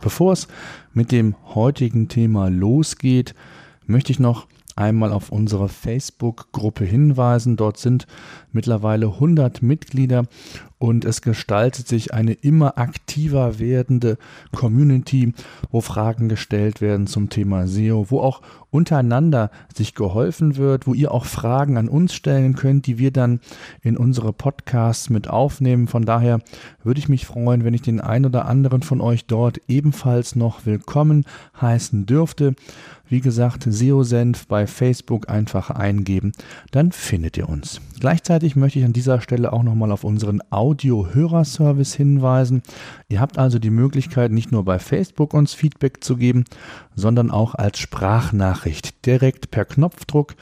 Bevor 0.00 0.32
es 0.32 0.48
mit 0.92 1.12
dem 1.12 1.34
heutigen 1.54 2.08
Thema 2.08 2.48
losgeht, 2.48 3.34
möchte 3.86 4.12
ich 4.12 4.18
noch 4.18 4.46
einmal 4.76 5.12
auf 5.12 5.30
unsere 5.30 5.68
Facebook-Gruppe 5.68 6.84
hinweisen. 6.84 7.56
Dort 7.56 7.76
sind 7.76 8.06
mittlerweile 8.52 9.06
100 9.06 9.62
Mitglieder 9.62 10.24
und 10.80 11.04
es 11.04 11.20
gestaltet 11.20 11.86
sich 11.86 12.14
eine 12.14 12.32
immer 12.32 12.78
aktiver 12.78 13.58
werdende 13.58 14.16
Community, 14.50 15.34
wo 15.70 15.82
Fragen 15.82 16.30
gestellt 16.30 16.80
werden 16.80 17.06
zum 17.06 17.28
Thema 17.28 17.68
SEO, 17.68 18.06
wo 18.08 18.20
auch 18.20 18.40
untereinander 18.70 19.50
sich 19.74 19.94
geholfen 19.94 20.56
wird, 20.56 20.86
wo 20.86 20.94
ihr 20.94 21.12
auch 21.12 21.26
Fragen 21.26 21.76
an 21.76 21.88
uns 21.88 22.14
stellen 22.14 22.54
könnt, 22.54 22.86
die 22.86 22.98
wir 22.98 23.10
dann 23.10 23.40
in 23.82 23.98
unsere 23.98 24.32
Podcasts 24.32 25.10
mit 25.10 25.28
aufnehmen. 25.28 25.86
Von 25.86 26.06
daher 26.06 26.40
würde 26.82 26.98
ich 26.98 27.10
mich 27.10 27.26
freuen, 27.26 27.62
wenn 27.62 27.74
ich 27.74 27.82
den 27.82 28.00
einen 28.00 28.24
oder 28.24 28.46
anderen 28.46 28.82
von 28.82 29.02
euch 29.02 29.26
dort 29.26 29.60
ebenfalls 29.68 30.34
noch 30.34 30.64
willkommen 30.64 31.26
heißen 31.60 32.06
dürfte. 32.06 32.54
Wie 33.10 33.20
gesagt, 33.20 33.66
SEO-Senf 33.68 34.46
bei 34.46 34.68
Facebook 34.68 35.28
einfach 35.28 35.70
eingeben, 35.70 36.30
dann 36.70 36.92
findet 36.92 37.36
ihr 37.36 37.48
uns. 37.48 37.80
Gleichzeitig 37.98 38.54
möchte 38.54 38.78
ich 38.78 38.84
an 38.84 38.92
dieser 38.92 39.20
Stelle 39.20 39.52
auch 39.52 39.64
nochmal 39.64 39.90
auf 39.90 40.04
unseren 40.04 40.40
Audio-Hörerservice 40.70 41.94
hinweisen. 41.94 42.62
Ihr 43.08 43.20
habt 43.20 43.38
also 43.38 43.58
die 43.58 43.70
Möglichkeit, 43.70 44.30
nicht 44.30 44.52
nur 44.52 44.64
bei 44.64 44.78
Facebook 44.78 45.34
uns 45.34 45.52
Feedback 45.52 46.04
zu 46.04 46.16
geben, 46.16 46.44
sondern 46.94 47.32
auch 47.32 47.56
als 47.56 47.80
Sprachnachricht 47.80 49.04
direkt 49.04 49.50
per 49.50 49.64
Knopfdruck 49.64 50.36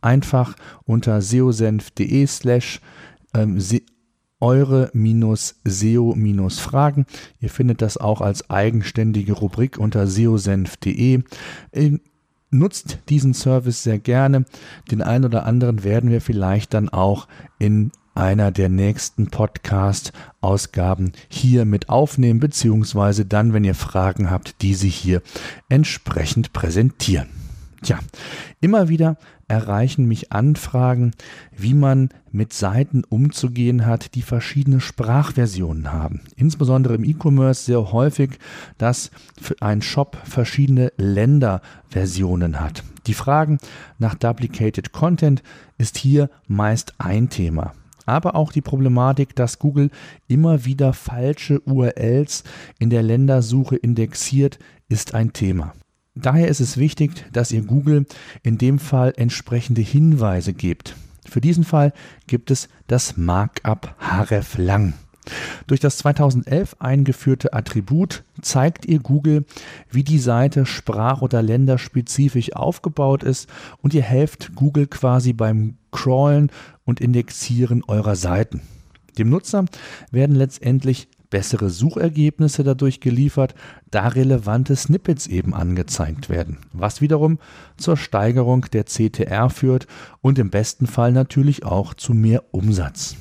einfach 0.00 0.54
unter 0.84 1.20
seosenf.de 1.20 2.24
slash 2.26 2.80
ähm, 3.34 3.58
eure-SEO-Fragen. 4.38 7.06
Ihr 7.40 7.50
findet 7.50 7.82
das 7.82 7.96
auch 7.96 8.20
als 8.20 8.48
eigenständige 8.50 9.32
Rubrik 9.32 9.78
unter 9.78 10.06
seosenf.de. 10.06 11.24
Nutzt 12.50 12.98
diesen 13.08 13.34
Service 13.34 13.82
sehr 13.82 13.98
gerne. 13.98 14.44
Den 14.90 15.02
einen 15.02 15.24
oder 15.24 15.46
anderen 15.46 15.82
werden 15.84 16.10
wir 16.10 16.20
vielleicht 16.20 16.74
dann 16.74 16.88
auch 16.88 17.28
in 17.58 17.90
einer 18.14 18.50
der 18.50 18.68
nächsten 18.68 19.28
Podcast-Ausgaben 19.28 21.12
hier 21.28 21.64
mit 21.64 21.88
aufnehmen, 21.88 22.40
beziehungsweise 22.40 23.24
dann, 23.24 23.52
wenn 23.52 23.64
ihr 23.64 23.74
Fragen 23.74 24.30
habt, 24.30 24.62
diese 24.62 24.86
hier 24.86 25.22
entsprechend 25.68 26.52
präsentieren. 26.52 27.28
Tja, 27.82 27.98
immer 28.60 28.88
wieder 28.88 29.16
erreichen 29.48 30.06
mich 30.06 30.32
Anfragen, 30.32 31.12
wie 31.56 31.74
man 31.74 32.10
mit 32.30 32.52
Seiten 32.52 33.02
umzugehen 33.04 33.84
hat, 33.84 34.14
die 34.14 34.22
verschiedene 34.22 34.80
Sprachversionen 34.80 35.92
haben. 35.92 36.20
Insbesondere 36.36 36.94
im 36.94 37.04
E-Commerce 37.04 37.64
sehr 37.64 37.92
häufig, 37.92 38.38
dass 38.78 39.10
ein 39.60 39.82
Shop 39.82 40.16
verschiedene 40.24 40.92
Länderversionen 40.96 42.60
hat. 42.60 42.84
Die 43.06 43.14
Fragen 43.14 43.58
nach 43.98 44.14
Duplicated 44.14 44.92
Content 44.92 45.42
ist 45.76 45.98
hier 45.98 46.30
meist 46.46 46.94
ein 46.98 47.28
Thema. 47.28 47.74
Aber 48.12 48.36
auch 48.36 48.52
die 48.52 48.60
Problematik, 48.60 49.34
dass 49.34 49.58
Google 49.58 49.88
immer 50.28 50.66
wieder 50.66 50.92
falsche 50.92 51.62
URLs 51.62 52.44
in 52.78 52.90
der 52.90 53.02
Ländersuche 53.02 53.76
indexiert, 53.76 54.58
ist 54.90 55.14
ein 55.14 55.32
Thema. 55.32 55.72
Daher 56.14 56.48
ist 56.48 56.60
es 56.60 56.76
wichtig, 56.76 57.24
dass 57.32 57.52
ihr 57.52 57.62
Google 57.62 58.04
in 58.42 58.58
dem 58.58 58.78
Fall 58.78 59.14
entsprechende 59.16 59.80
Hinweise 59.80 60.52
gebt. 60.52 60.94
Für 61.26 61.40
diesen 61.40 61.64
Fall 61.64 61.94
gibt 62.26 62.50
es 62.50 62.68
das 62.86 63.16
Markup 63.16 63.96
hreflang. 63.98 64.92
Durch 65.66 65.80
das 65.80 65.98
2011 65.98 66.76
eingeführte 66.80 67.52
Attribut 67.52 68.24
zeigt 68.40 68.86
ihr 68.86 68.98
Google, 68.98 69.44
wie 69.90 70.02
die 70.02 70.18
Seite 70.18 70.66
sprach- 70.66 71.22
oder 71.22 71.42
länderspezifisch 71.42 72.54
aufgebaut 72.54 73.22
ist 73.22 73.48
und 73.80 73.94
ihr 73.94 74.02
helft 74.02 74.54
Google 74.54 74.86
quasi 74.86 75.32
beim 75.32 75.76
Crawlen 75.92 76.50
und 76.84 77.00
Indexieren 77.00 77.82
eurer 77.86 78.16
Seiten. 78.16 78.62
Dem 79.18 79.28
Nutzer 79.28 79.66
werden 80.10 80.34
letztendlich 80.34 81.08
bessere 81.32 81.70
Suchergebnisse 81.70 82.62
dadurch 82.62 83.00
geliefert, 83.00 83.54
da 83.90 84.08
relevante 84.08 84.76
Snippets 84.76 85.26
eben 85.26 85.54
angezeigt 85.54 86.28
werden, 86.28 86.58
was 86.72 87.00
wiederum 87.00 87.38
zur 87.78 87.96
Steigerung 87.96 88.66
der 88.72 88.84
CTR 88.84 89.48
führt 89.48 89.86
und 90.20 90.38
im 90.38 90.50
besten 90.50 90.86
Fall 90.86 91.12
natürlich 91.12 91.64
auch 91.64 91.94
zu 91.94 92.12
mehr 92.12 92.44
Umsatz. 92.50 93.16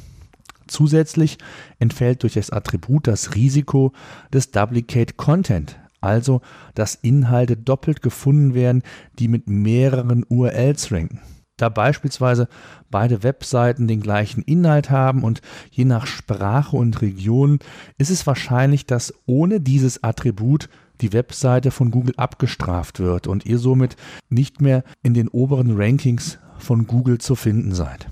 Zusätzlich 0.67 1.37
entfällt 1.79 2.23
durch 2.23 2.33
das 2.33 2.49
Attribut 2.49 3.07
das 3.07 3.35
Risiko 3.35 3.91
des 4.33 4.51
Duplicate 4.51 5.17
Content, 5.17 5.79
also 5.99 6.41
dass 6.75 6.95
Inhalte 6.95 7.57
doppelt 7.57 8.01
gefunden 8.01 8.53
werden, 8.53 8.83
die 9.19 9.27
mit 9.27 9.47
mehreren 9.49 10.25
URLs 10.27 10.91
ranken 10.91 11.19
da 11.61 11.69
beispielsweise 11.69 12.47
beide 12.89 13.23
Webseiten 13.23 13.87
den 13.87 14.01
gleichen 14.01 14.41
Inhalt 14.41 14.89
haben 14.89 15.23
und 15.23 15.41
je 15.69 15.85
nach 15.85 16.07
Sprache 16.07 16.75
und 16.75 17.01
Region 17.01 17.59
ist 17.97 18.09
es 18.09 18.25
wahrscheinlich, 18.25 18.85
dass 18.85 19.13
ohne 19.25 19.61
dieses 19.61 20.03
Attribut 20.03 20.69
die 21.01 21.13
Webseite 21.13 21.71
von 21.71 21.91
Google 21.91 22.13
abgestraft 22.17 22.99
wird 22.99 23.27
und 23.27 23.45
ihr 23.45 23.57
somit 23.57 23.95
nicht 24.29 24.61
mehr 24.61 24.83
in 25.03 25.13
den 25.13 25.27
oberen 25.27 25.79
Rankings 25.79 26.39
von 26.57 26.87
Google 26.87 27.19
zu 27.19 27.35
finden 27.35 27.73
seid. 27.73 28.07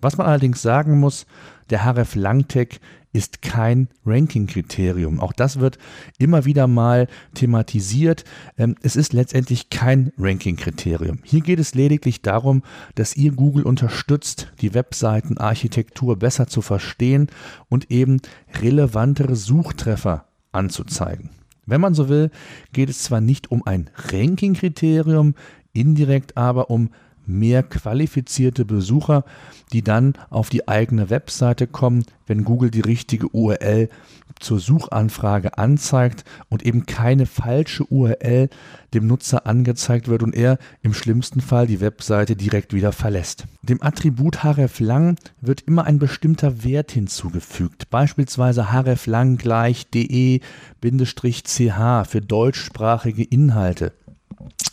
Was 0.00 0.16
man 0.16 0.26
allerdings 0.26 0.60
sagen 0.60 1.00
muss, 1.00 1.26
der 1.70 1.84
href 1.84 2.14
Langtech 2.14 2.80
ist 3.14 3.42
kein 3.42 3.88
Ranking-Kriterium. 4.04 5.20
Auch 5.20 5.32
das 5.32 5.60
wird 5.60 5.78
immer 6.18 6.44
wieder 6.44 6.66
mal 6.66 7.06
thematisiert. 7.34 8.24
Ähm, 8.58 8.74
es 8.82 8.96
ist 8.96 9.12
letztendlich 9.12 9.70
kein 9.70 10.12
Ranking-Kriterium. 10.18 11.20
Hier 11.22 11.40
geht 11.40 11.60
es 11.60 11.76
lediglich 11.76 12.22
darum, 12.22 12.64
dass 12.96 13.16
ihr 13.16 13.30
Google 13.32 13.62
unterstützt, 13.62 14.52
die 14.60 14.74
Webseitenarchitektur 14.74 16.18
besser 16.18 16.48
zu 16.48 16.60
verstehen 16.60 17.28
und 17.68 17.90
eben 17.90 18.20
relevantere 18.60 19.36
Suchtreffer 19.36 20.26
anzuzeigen. 20.50 21.30
Wenn 21.66 21.80
man 21.80 21.94
so 21.94 22.08
will, 22.08 22.30
geht 22.72 22.90
es 22.90 23.04
zwar 23.04 23.20
nicht 23.20 23.50
um 23.50 23.64
ein 23.64 23.90
Ranking-Kriterium, 23.94 25.34
indirekt 25.72 26.36
aber 26.36 26.68
um 26.68 26.90
mehr 27.26 27.62
qualifizierte 27.62 28.64
Besucher, 28.64 29.24
die 29.72 29.82
dann 29.82 30.14
auf 30.30 30.48
die 30.50 30.68
eigene 30.68 31.10
Webseite 31.10 31.66
kommen, 31.66 32.04
wenn 32.26 32.44
Google 32.44 32.70
die 32.70 32.80
richtige 32.80 33.28
URL 33.28 33.88
zur 34.40 34.58
Suchanfrage 34.58 35.58
anzeigt 35.58 36.24
und 36.48 36.64
eben 36.64 36.86
keine 36.86 37.26
falsche 37.26 37.84
URL 37.84 38.48
dem 38.92 39.06
Nutzer 39.06 39.46
angezeigt 39.46 40.08
wird 40.08 40.22
und 40.22 40.34
er 40.34 40.58
im 40.82 40.94
schlimmsten 40.94 41.40
Fall 41.40 41.66
die 41.66 41.80
Webseite 41.80 42.36
direkt 42.36 42.72
wieder 42.72 42.92
verlässt. 42.92 43.46
Dem 43.62 43.82
Attribut 43.82 44.44
hreflang 44.44 45.16
wird 45.40 45.62
immer 45.62 45.84
ein 45.84 45.98
bestimmter 45.98 46.64
Wert 46.64 46.92
hinzugefügt, 46.92 47.90
beispielsweise 47.90 48.72
hreflang 48.72 49.36
gleich 49.36 49.88
de-ch 49.88 50.40
für 52.06 52.20
deutschsprachige 52.20 53.24
Inhalte 53.24 53.92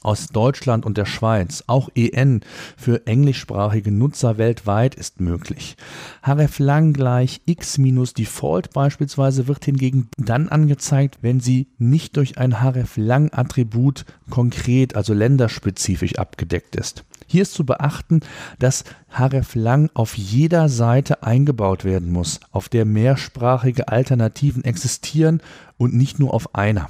aus 0.01 0.27
Deutschland 0.27 0.86
und 0.86 0.98
der 0.98 1.06
Schweiz, 1.06 1.63
auch 1.68 1.89
EN 1.95 2.42
für 2.77 3.06
englischsprachige 3.07 3.92
Nutzer 3.92 4.38
weltweit 4.38 4.95
ist 4.95 5.21
möglich. 5.21 5.77
hreflang 6.24 6.94
gleich 6.94 7.42
x 7.45 7.77
minus 7.77 8.13
default 8.13 8.71
beispielsweise 8.71 9.48
wird 9.48 9.63
hingegen 9.65 10.09
dann 10.18 10.50
angezeigt, 10.50 11.19
wenn 11.21 11.39
sie 11.39 11.68
nicht 11.77 12.18
durch 12.18 12.38
ein 12.38 12.62
hreflang 12.62 13.31
Attribut 13.31 14.06
konkret, 14.30 14.95
also 14.95 15.13
länderspezifisch 15.13 16.15
abgedeckt 16.18 16.75
ist. 16.75 17.03
Hier 17.27 17.44
ist 17.44 17.53
zu 17.53 17.65
beachten, 17.65 18.19
dass 18.59 18.83
hreflang 19.09 19.89
auf 19.94 20.18
jeder 20.18 20.68
Seite 20.68 21.24
eingebaut 21.24 21.86
werden 21.86 22.12
muss, 22.12 22.42
auf 22.51 22.68
der 22.68 22.83
mehrsprachige 22.83 23.88
Alternativen 23.88 24.65
existieren 24.65 25.42
und 25.77 25.94
nicht 25.94 26.19
nur 26.19 26.33
auf 26.33 26.56
einer. 26.56 26.89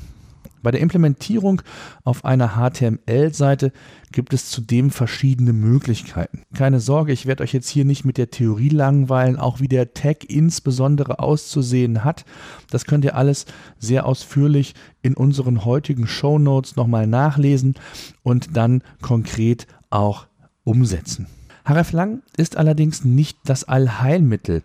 Bei 0.64 0.72
der 0.72 0.82
Implementierung 0.82 1.62
auf 2.04 2.24
einer 2.24 2.50
HTML-Seite 2.50 3.72
gibt 4.12 4.34
es 4.34 4.50
zudem 4.50 4.92
verschiedene 4.92 5.54
Möglichkeiten. 5.54 6.44
Keine 6.54 6.80
Sorge, 6.80 7.14
ich 7.14 7.26
werde 7.26 7.44
euch 7.44 7.54
jetzt 7.54 7.70
hier 7.70 7.86
nicht 7.86 8.06
mit 8.06 8.18
der 8.18 8.30
Theorie 8.30 8.70
langweilen, 8.70 9.38
auch 9.38 9.60
wie 9.60 9.68
der 9.68 9.94
Tag 9.94 10.30
insbesondere 10.30 11.20
auszusehen 11.20 12.04
hat. 12.04 12.26
Das 12.70 12.86
könnt 12.86 13.06
ihr 13.06 13.16
alles 13.16 13.46
sehr 13.80 14.06
ausführlich 14.06 14.76
in 15.02 15.16
unseren 15.16 15.66
heutigen 15.66 16.08
Show 16.08 16.38
Notes 16.38 16.76
nochmal 16.76 17.08
nachlesen 17.08 17.76
und 18.22 18.56
dann 18.56 18.84
konkret 19.02 19.66
auch 19.90 20.28
umsetzen. 20.64 21.26
Hreflang 21.64 22.22
ist 22.38 22.58
allerdings 22.58 23.06
nicht 23.06 23.38
das 23.46 23.64
Allheilmittel, 23.64 24.64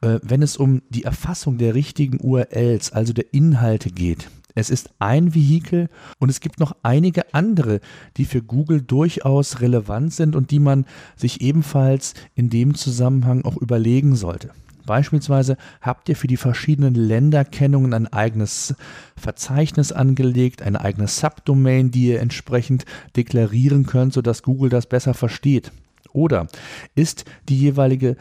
äh, 0.00 0.18
wenn 0.22 0.42
es 0.42 0.56
um 0.56 0.82
die 0.88 1.04
Erfassung 1.04 1.58
der 1.58 1.74
richtigen 1.74 2.18
URLs, 2.20 2.92
also 2.92 3.12
der 3.12 3.32
Inhalte 3.32 3.90
geht. 3.90 4.30
Es 4.58 4.70
ist 4.70 4.90
ein 4.98 5.36
Vehikel 5.36 5.88
und 6.18 6.30
es 6.30 6.40
gibt 6.40 6.58
noch 6.58 6.74
einige 6.82 7.32
andere, 7.32 7.78
die 8.16 8.24
für 8.24 8.42
Google 8.42 8.82
durchaus 8.82 9.60
relevant 9.60 10.12
sind 10.12 10.34
und 10.34 10.50
die 10.50 10.58
man 10.58 10.84
sich 11.14 11.42
ebenfalls 11.42 12.14
in 12.34 12.50
dem 12.50 12.74
Zusammenhang 12.74 13.44
auch 13.44 13.56
überlegen 13.56 14.16
sollte. 14.16 14.50
Beispielsweise 14.84 15.58
habt 15.80 16.08
ihr 16.08 16.16
für 16.16 16.26
die 16.26 16.36
verschiedenen 16.36 16.96
Länderkennungen 16.96 17.94
ein 17.94 18.12
eigenes 18.12 18.74
Verzeichnis 19.16 19.92
angelegt, 19.92 20.60
eine 20.60 20.80
eigene 20.80 21.06
Subdomain, 21.06 21.92
die 21.92 22.06
ihr 22.06 22.20
entsprechend 22.20 22.84
deklarieren 23.14 23.86
könnt, 23.86 24.12
sodass 24.12 24.42
Google 24.42 24.70
das 24.70 24.86
besser 24.86 25.14
versteht. 25.14 25.70
Oder 26.12 26.48
ist 26.96 27.26
die 27.48 27.58
jeweilige 27.58 28.16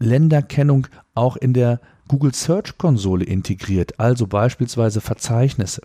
Länderkennung 0.00 0.88
auch 1.14 1.36
in 1.36 1.52
der 1.52 1.80
Google 2.08 2.34
Search 2.34 2.76
Konsole 2.78 3.24
integriert, 3.24 3.98
also 3.98 4.26
beispielsweise 4.26 5.00
Verzeichnisse? 5.00 5.82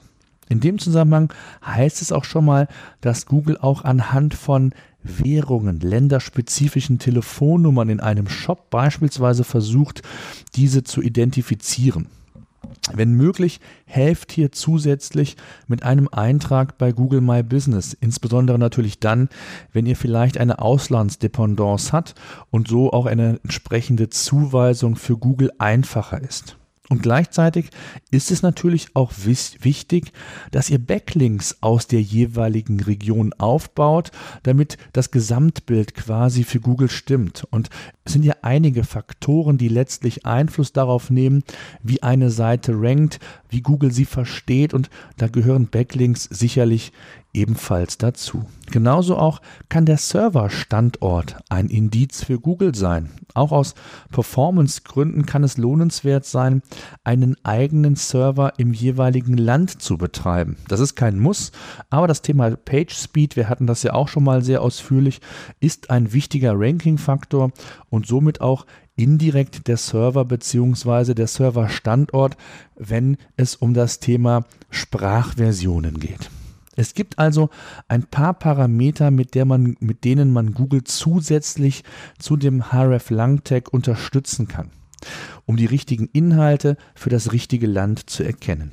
In 0.49 0.59
dem 0.59 0.79
Zusammenhang 0.79 1.31
heißt 1.65 2.01
es 2.01 2.11
auch 2.11 2.23
schon 2.23 2.45
mal, 2.45 2.67
dass 3.01 3.27
Google 3.27 3.57
auch 3.57 3.83
anhand 3.83 4.33
von 4.33 4.73
Währungen, 5.03 5.79
länderspezifischen 5.79 6.99
Telefonnummern 6.99 7.89
in 7.89 7.99
einem 7.99 8.27
Shop 8.27 8.69
beispielsweise 8.69 9.43
versucht, 9.43 10.01
diese 10.55 10.83
zu 10.83 11.01
identifizieren. 11.01 12.07
Wenn 12.93 13.13
möglich, 13.13 13.59
helft 13.85 14.31
hier 14.31 14.51
zusätzlich 14.51 15.37
mit 15.67 15.83
einem 15.83 16.07
Eintrag 16.11 16.77
bei 16.77 16.91
Google 16.91 17.21
My 17.21 17.43
Business, 17.43 17.93
insbesondere 17.93 18.59
natürlich 18.59 18.99
dann, 18.99 19.29
wenn 19.73 19.85
ihr 19.85 19.95
vielleicht 19.95 20.37
eine 20.37 20.59
Auslandsdependance 20.59 21.91
habt 21.91 22.15
und 22.51 22.67
so 22.67 22.91
auch 22.91 23.05
eine 23.05 23.39
entsprechende 23.43 24.09
Zuweisung 24.09 24.95
für 24.95 25.17
Google 25.17 25.51
einfacher 25.57 26.21
ist. 26.21 26.58
Und 26.89 27.03
gleichzeitig 27.03 27.69
ist 28.09 28.31
es 28.31 28.41
natürlich 28.41 28.95
auch 28.95 29.11
wichtig, 29.15 30.11
dass 30.49 30.71
ihr 30.71 30.79
Backlinks 30.79 31.57
aus 31.61 31.85
der 31.85 32.01
jeweiligen 32.01 32.79
Region 32.79 33.31
aufbaut, 33.33 34.11
damit 34.41 34.77
das 34.91 35.11
Gesamtbild 35.11 35.93
quasi 35.93 36.43
für 36.43 36.59
Google 36.59 36.89
stimmt. 36.89 37.45
Und 37.51 37.69
es 38.05 38.13
sind 38.13 38.25
ja 38.25 38.33
einige 38.41 38.83
Faktoren, 38.83 39.59
die 39.59 39.67
letztlich 39.67 40.25
Einfluss 40.25 40.73
darauf 40.73 41.11
nehmen, 41.11 41.43
wie 41.83 42.01
eine 42.01 42.31
Seite 42.31 42.73
rankt, 42.75 43.19
wie 43.49 43.61
Google 43.61 43.91
sie 43.91 44.05
versteht 44.05 44.73
und 44.73 44.89
da 45.17 45.27
gehören 45.27 45.67
Backlinks 45.67 46.23
sicherlich 46.23 46.91
ebenfalls 47.33 47.97
dazu. 47.97 48.45
Genauso 48.71 49.17
auch 49.17 49.41
kann 49.67 49.85
der 49.85 49.97
Serverstandort 49.97 51.37
ein 51.49 51.67
Indiz 51.67 52.23
für 52.23 52.39
Google 52.39 52.75
sein. 52.75 53.09
Auch 53.33 53.51
aus 53.51 53.75
Performance-Gründen 54.11 55.25
kann 55.25 55.43
es 55.43 55.57
lohnenswert 55.57 56.25
sein, 56.25 56.61
einen 57.03 57.35
eigenen 57.43 57.95
Server 57.95 58.53
im 58.57 58.73
jeweiligen 58.73 59.37
Land 59.37 59.81
zu 59.81 59.97
betreiben. 59.97 60.57
Das 60.67 60.79
ist 60.79 60.95
kein 60.95 61.19
Muss, 61.19 61.51
aber 61.89 62.07
das 62.07 62.21
Thema 62.21 62.55
Page 62.55 62.93
Speed, 62.93 63.35
wir 63.35 63.49
hatten 63.49 63.67
das 63.67 63.83
ja 63.83 63.93
auch 63.93 64.07
schon 64.07 64.23
mal 64.23 64.43
sehr 64.43 64.61
ausführlich, 64.61 65.21
ist 65.59 65.89
ein 65.89 66.13
wichtiger 66.13 66.53
Ranking-Faktor 66.55 67.51
und 67.89 68.07
somit 68.07 68.41
auch 68.41 68.65
indirekt 68.95 69.67
der 69.67 69.77
Server 69.77 70.25
bzw. 70.25 71.13
der 71.13 71.27
Serverstandort, 71.27 72.35
wenn 72.75 73.17
es 73.37 73.55
um 73.55 73.73
das 73.73 73.99
Thema 73.99 74.45
Sprachversionen 74.69 75.99
geht. 75.99 76.29
Es 76.79 76.93
gibt 76.93 77.19
also 77.19 77.49
ein 77.89 78.03
paar 78.03 78.33
Parameter, 78.33 79.11
mit, 79.11 79.35
der 79.35 79.43
man, 79.43 79.75
mit 79.81 80.05
denen 80.05 80.31
man 80.31 80.53
Google 80.53 80.85
zusätzlich 80.85 81.83
zu 82.19 82.37
dem 82.37 82.71
href 82.71 83.09
lang 83.09 83.43
Tag 83.43 83.73
unterstützen 83.73 84.47
kann, 84.47 84.69
um 85.45 85.57
die 85.57 85.65
richtigen 85.65 86.07
Inhalte 86.13 86.77
für 86.95 87.09
das 87.09 87.33
richtige 87.33 87.67
Land 87.67 88.09
zu 88.09 88.23
erkennen. 88.23 88.71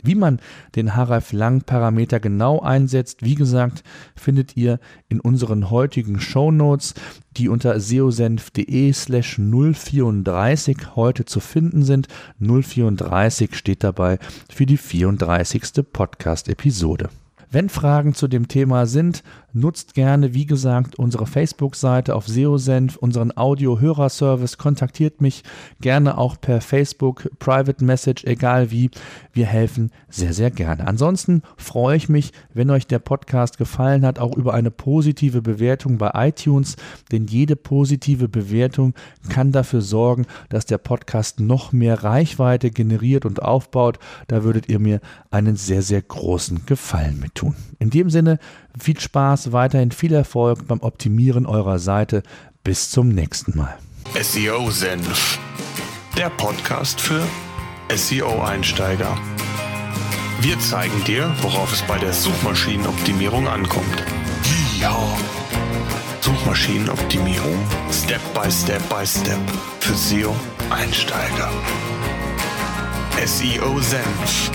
Wie 0.00 0.14
man 0.14 0.38
den 0.76 0.94
href-lang-Parameter 0.94 2.20
genau 2.20 2.60
einsetzt, 2.60 3.24
wie 3.24 3.34
gesagt, 3.34 3.82
findet 4.14 4.56
ihr 4.56 4.78
in 5.08 5.18
unseren 5.18 5.68
heutigen 5.68 6.20
Show 6.20 6.52
Notes, 6.52 6.94
die 7.36 7.48
unter 7.48 7.80
seosenf.de 7.80 8.92
slash 8.92 9.40
034 9.40 10.94
heute 10.94 11.24
zu 11.24 11.40
finden 11.40 11.82
sind. 11.82 12.06
034 12.38 13.56
steht 13.56 13.82
dabei 13.82 14.20
für 14.48 14.64
die 14.64 14.76
34. 14.76 15.84
Podcast-Episode. 15.92 17.10
Wenn 17.50 17.70
Fragen 17.70 18.14
zu 18.14 18.28
dem 18.28 18.46
Thema 18.46 18.84
sind, 18.84 19.22
nutzt 19.54 19.94
gerne, 19.94 20.34
wie 20.34 20.44
gesagt, 20.44 20.98
unsere 20.98 21.26
Facebook-Seite 21.26 22.14
auf 22.14 22.28
SEOsenf, 22.28 22.96
unseren 22.96 23.34
Audio-Hörerservice, 23.34 24.58
kontaktiert 24.58 25.22
mich 25.22 25.44
gerne 25.80 26.18
auch 26.18 26.38
per 26.38 26.60
Facebook, 26.60 27.30
Private 27.38 27.82
Message, 27.82 28.24
egal 28.24 28.70
wie. 28.70 28.90
Wir 29.32 29.46
helfen 29.46 29.92
sehr, 30.10 30.34
sehr 30.34 30.50
gerne. 30.50 30.86
Ansonsten 30.86 31.42
freue 31.56 31.96
ich 31.96 32.10
mich, 32.10 32.32
wenn 32.52 32.70
euch 32.70 32.86
der 32.86 32.98
Podcast 32.98 33.56
gefallen 33.56 34.04
hat, 34.04 34.18
auch 34.18 34.36
über 34.36 34.52
eine 34.52 34.70
positive 34.70 35.40
Bewertung 35.40 35.96
bei 35.96 36.10
iTunes, 36.28 36.76
denn 37.12 37.26
jede 37.26 37.56
positive 37.56 38.28
Bewertung 38.28 38.94
kann 39.30 39.52
dafür 39.52 39.80
sorgen, 39.80 40.26
dass 40.50 40.66
der 40.66 40.78
Podcast 40.78 41.40
noch 41.40 41.72
mehr 41.72 42.04
Reichweite 42.04 42.70
generiert 42.70 43.24
und 43.24 43.40
aufbaut. 43.40 43.98
Da 44.26 44.44
würdet 44.44 44.68
ihr 44.68 44.80
mir 44.80 45.00
einen 45.30 45.56
sehr, 45.56 45.82
sehr 45.82 46.02
großen 46.02 46.66
Gefallen 46.66 47.20
mit 47.20 47.37
tun. 47.38 47.54
In 47.78 47.90
dem 47.90 48.10
Sinne, 48.10 48.38
viel 48.78 48.98
Spaß, 48.98 49.52
weiterhin 49.52 49.92
viel 49.92 50.12
Erfolg 50.12 50.66
beim 50.66 50.80
Optimieren 50.80 51.46
eurer 51.46 51.78
Seite. 51.78 52.22
Bis 52.64 52.90
zum 52.90 53.08
nächsten 53.08 53.56
Mal. 53.56 53.78
SEO 54.20 54.70
Senf, 54.70 55.38
der 56.16 56.30
Podcast 56.30 57.00
für 57.00 57.22
SEO-Einsteiger. 57.94 59.16
Wir 60.40 60.58
zeigen 60.60 61.02
dir, 61.04 61.34
worauf 61.42 61.72
es 61.72 61.82
bei 61.82 61.98
der 61.98 62.12
Suchmaschinenoptimierung 62.12 63.48
ankommt. 63.48 64.04
Ja. 64.80 64.96
Suchmaschinenoptimierung 66.20 67.56
Step 67.90 68.20
by 68.34 68.50
Step 68.50 68.82
by 68.88 69.06
Step 69.06 69.40
für 69.80 69.94
SEO-Einsteiger. 69.94 71.50
SEO 73.24 73.80
Senf 73.80 74.50